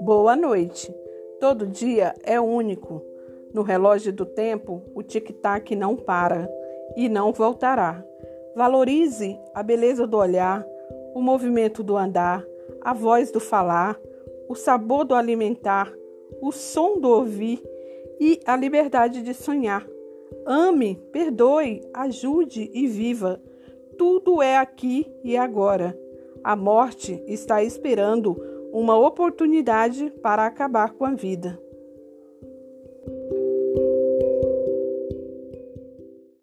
[0.00, 0.94] Boa noite.
[1.40, 3.02] Todo dia é único.
[3.54, 6.50] No relógio do tempo, o tic-tac não para
[6.96, 8.04] e não voltará.
[8.54, 10.66] Valorize a beleza do olhar,
[11.14, 12.44] o movimento do andar,
[12.82, 13.98] a voz do falar,
[14.48, 15.92] o sabor do alimentar,
[16.40, 17.62] o som do ouvir
[18.20, 19.86] e a liberdade de sonhar.
[20.46, 23.40] Ame, perdoe, ajude e viva
[24.00, 25.94] tudo é aqui e agora.
[26.42, 28.34] A morte está esperando
[28.72, 31.60] uma oportunidade para acabar com a vida.